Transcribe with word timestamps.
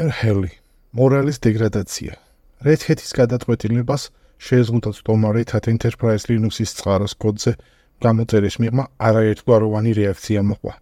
ერჰელი 0.00 0.50
მორალის 0.96 1.38
დეგრადაცია 1.44 2.14
Hat-ის 2.62 3.10
გადაწყვეტილებას 3.18 4.02
შეზღუდათ 4.38 4.96
თომა 5.06 5.28
Red 5.36 5.50
Hat 5.54 5.66
Enterprise 5.72 6.24
Linux-ის 6.30 6.70
წყაროს 6.78 7.14
კოდზე 7.22 7.52
გამოწერის 8.04 8.56
მიღმა 8.62 8.84
არაერთგვაროვანი 9.08 9.92
რეაქცია 9.98 10.40
მოყვა. 10.46 10.74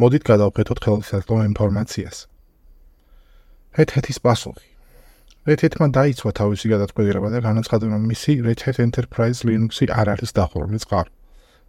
მოდით 0.00 0.22
გადავხედოთ 0.30 0.78
ხელმისაწვდომ 0.84 1.40
ინფორმაციას. 1.50 2.16
Hat-ის 3.76 4.18
პასუხი 4.24 4.68
Hat-მა 5.46 5.86
დაიცვა 5.96 6.30
თავისი 6.40 6.66
გადაწყვეტილება 6.72 7.28
და 7.34 7.38
განაცხადა, 7.48 7.84
რომ 7.92 8.02
მისი 8.12 8.32
Red 8.44 8.60
Enterprise 8.86 9.40
Linux-ი 9.48 9.86
არ 10.00 10.06
არის 10.16 10.30
დახურული 10.36 10.78
წყარო. 10.84 11.10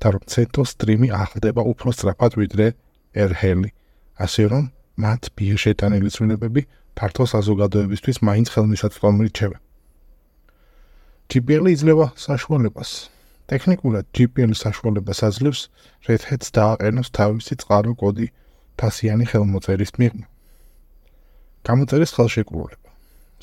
და 0.02 0.07
რომ 0.18 0.23
CentOS 0.34 0.70
Stream-ი 0.73 1.09
ახდება 1.13 1.61
უფრო 1.61 1.89
სწრაფად 1.93 2.32
ვიდრე 2.39 2.68
erheli. 3.13 3.70
ასე 4.18 4.43
რომ 4.52 4.63
მათ 5.02 5.29
ბიერ 5.38 5.57
შეტანილი 5.63 6.09
ცვლილებები 6.15 6.61
ფართო 6.97 7.25
საზოგადოებისთვის 7.33 8.18
მაინც 8.27 8.47
ხელმისაწვდომი 8.54 9.23
რჩება. 9.32 9.57
GPL 11.32 11.65
იძლევა 11.73 12.07
საშუალებას. 12.25 12.92
ტექნიკურად 13.51 14.06
GPL 14.15 14.54
საშუალებას 14.64 15.19
აძლევს 15.28 15.61
Red 16.07 16.23
Hat-ს 16.29 16.54
დააყენოს 16.56 17.09
თავისი 17.18 17.54
წყარო 17.61 17.93
კოდი 18.01 18.28
ფასიანი 18.79 19.25
ხელმოწერის 19.32 19.92
მიღმა. 20.00 20.25
გამოწერის 21.68 22.11
ხელშეკრულება. 22.15 22.89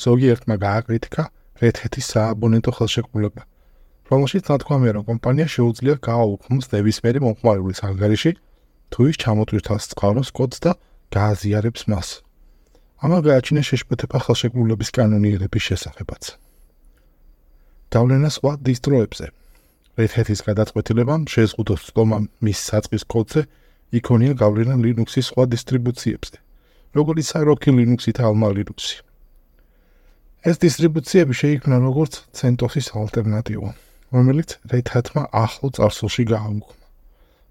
ზოგიერთმა 0.04 0.54
გააკრიტიკა 0.66 1.24
Red 1.62 1.76
Hat-ის 1.82 2.06
სააბონენტო 2.12 2.70
ხელშეკრულება. 2.78 3.42
რომელშიც 4.08 4.44
თქმაა, 4.48 4.92
რომ 4.96 5.04
კომპანია 5.10 5.46
შეუძლია 5.52 5.94
გააუქმოს 6.08 6.66
ნებისმიერი 6.72 7.20
მომხმარებლის 7.24 7.80
ანგარიში 7.88 8.32
თუ 8.92 9.00
ის 9.10 9.16
ჩამოტვირთავს 9.22 9.84
წყაროს 9.92 10.30
კოდს 10.32 10.58
და 10.64 10.72
გააზიარებს 11.14 11.82
მას. 11.90 12.08
ამან 13.04 13.20
გააჩინა 13.28 13.62
შეშფოთება 13.68 14.18
ხელშეკრულების 14.24 14.90
კანონიერების 14.96 15.62
შესახებაც. 15.68 16.22
დავლენა 17.92 18.30
სხვა 18.36 18.52
დისტროებზე. 18.68 19.26
Hat-ის 19.98 20.40
გადაწყვეტილებამ 20.46 21.22
შეზღუდოს 21.32 21.80
ცდომა 21.88 22.18
მის 22.44 22.58
საწყის 22.68 23.04
კოდზე 23.12 23.42
იქონია 23.98 24.32
გავლენა 24.42 24.74
Linux-ის 24.84 25.26
სხვა 25.32 25.44
დისტრიბუციებზე, 25.54 26.36
როგორც 26.94 27.28
Rocky 27.48 27.70
Linux-ი 27.78 28.12
და 28.14 28.22
Alma 28.30 28.48
Linux-ი. 28.54 29.02
ეს 30.48 30.56
დისტრიბუციები 30.62 31.34
შეიქმნა 31.34 31.76
როგორც 31.82 32.12
CentOS-ის 32.38 32.94
ალტერნატივა, 32.94 33.70
რომელიც 34.14 34.50
Red 34.70 34.86
Hat-მა 34.94 35.22
ახლო 35.34 35.68
წარსულში 35.74 36.24
გააუქმა. 36.30 36.84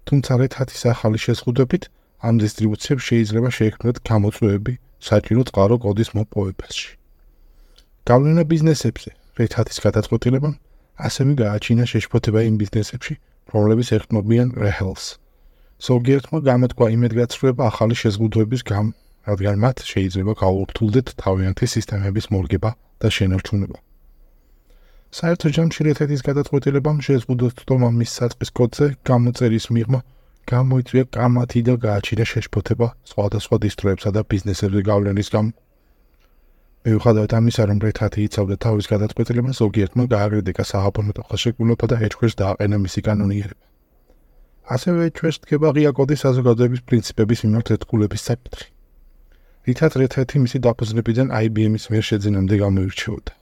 თუმცა 0.08 0.32
Red 0.40 0.52
Hat-ის 0.56 0.82
ახალი 0.88 1.18
შეზღუდვებით 1.20 1.84
ამ 2.26 2.34
დისტრიბუციებს 2.42 3.04
შეიძლება 3.08 3.50
შეექმნათ 3.58 3.96
გამოწვევები 4.10 4.72
საჭირო 5.08 5.42
წყარო 5.48 5.76
კოდის 5.84 6.10
მოპოვებაში. 6.18 6.88
გავლენა 8.08 8.42
ბიზნესებზე 8.52 9.10
Hat-ის 9.38 9.78
გადაწყვეტილებამ 9.86 10.54
ასევე 11.06 11.32
გააჩინა 11.42 11.84
შეშფოთება 11.92 12.40
იმ 12.48 12.54
ბიზნესებში, 12.62 13.14
რომლებიც 13.54 13.88
ეხმობიან 13.98 14.48
RHEL-ს. 14.58 15.04
ზოგიერთმა 15.88 16.38
გამოთქვა 16.50 16.86
იმედგაცრუება 16.96 17.62
ახალი 17.70 17.94
შეზღუდვების 18.02 18.62
გამ, 18.70 18.86
რადგან 19.28 19.56
მათ 19.64 19.76
შეიძლება 19.92 20.32
გაურთულდეთ 20.42 21.06
თავიანთი 21.22 21.66
სისტემების 21.74 22.26
მორგება 22.34 22.70
და 23.00 23.08
შენარჩუნება. 23.16 23.78
საერთო 25.18 25.48
ჯამში 25.54 25.82
Hat-ის 25.98 26.20
გადაწყვეტილებამ 26.28 26.98
შეზღუდოს 27.06 27.54
თქმა 27.62 27.88
მის 27.98 28.10
საწყის 28.18 28.50
კოდზე 28.58 28.86
გამოწერის 29.06 29.66
მიღმა 29.74 30.00
გამოიწვია 30.48 31.04
კამათი 31.14 31.60
და 31.68 31.74
გააჩინა 31.84 32.24
შეშფოთება 32.32 32.86
სხვადასხვა 33.10 33.56
დისტროებსა 33.64 34.10
და 34.16 34.20
ბიზნესებზე 34.32 34.80
გავლენის 34.90 35.28
გამ. 35.34 35.46
მიუხედავად 36.88 37.32
ამისა, 37.38 37.62
რომ 37.68 37.78
Hat 37.84 38.14
იცავდა 38.24 38.56
თავის 38.64 38.86
გადაწყვეტილებას, 38.92 39.56
ზოგიერთმა 39.62 40.04
გააკრიტიკა 40.14 40.64
საავტომატო 40.72 41.22
ხელშეკრულება 41.28 41.86
და 41.92 41.96
ეჭვს 42.06 42.32
დააყენა 42.40 42.76
მისი 42.84 43.00
კანონიერება. 43.08 43.64
ასევე 44.74 45.00
ეჭვს 45.08 45.36
დგება 45.44 45.68
ღია 45.76 45.92
კოდის 45.98 46.20
საზოგადოების 46.24 46.80
პრინციპების 46.88 47.38
მიმართ 47.44 47.66
ეთქულების 47.76 48.22
საკითხი. 48.28 48.68
რითაც 49.68 49.92
Hat-ი 50.16 50.36
მისი 50.44 50.58
დაფუძნებიდან 50.64 51.28
IBM-ის 51.44 51.84
მიერ 51.92 52.04
შეძენამდე 52.10 52.56
გამოირჩეოდა. 52.64 53.32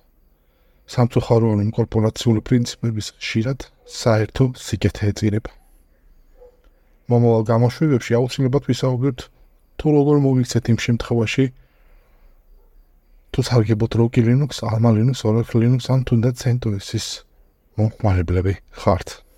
სამწუხაროა, 0.95 1.55
რომ 1.61 1.71
კორპორაციული 1.79 2.41
პრინციპების 2.49 3.07
ხშირად 3.19 3.61
საერთო 4.01 4.45
სიკეთე 4.67 5.03
ეწირება. 5.11 5.51
მომავალ 7.13 7.43
გამოშვებებში 7.51 8.17
აუცილებლად 8.19 8.65
ვისაუბრებთ 8.71 9.21
თუ 9.77 9.87
როგორ 9.97 10.17
მოვიქცეთ 10.27 10.65
იმ 10.73 10.79
შემთხვევაში 10.87 11.45
თუ 13.37 13.41
სარგებლობთ 13.45 13.93
Rocky 14.01 14.23
Linux, 14.25 14.65
Alma 14.65 14.91
Linux, 14.97 15.21
Oracle 15.29 15.61
Linux 15.61 15.93
ან 15.93 16.09
თუნდაც 16.09 16.41
CentOS-ის 16.41 17.07
მომხმარებლები 17.77 18.55
ხართ. 18.73 19.26